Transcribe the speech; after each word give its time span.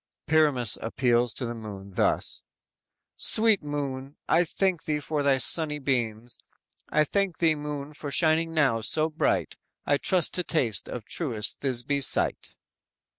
"_Pyramus 0.27 0.79
appeals 0.81 1.31
to 1.35 1.45
the 1.45 1.53
moon 1.53 1.91
thus: 1.91 2.41
_"Sweet 3.19 3.61
moon, 3.61 4.15
I 4.27 4.45
thank 4.45 4.85
thee 4.85 4.99
for 4.99 5.21
thy 5.21 5.37
sunny 5.37 5.77
beams, 5.77 6.39
I 6.89 7.03
thank 7.03 7.37
thee, 7.37 7.53
moon, 7.53 7.93
for 7.93 8.09
shining 8.09 8.51
now 8.51 8.81
so 8.81 9.11
bright, 9.11 9.57
I 9.85 9.97
trust 9.99 10.33
to 10.33 10.43
taste 10.43 10.89
of 10.89 11.05
truest 11.05 11.59
Thisby's 11.59 12.07
sight!" 12.07 12.55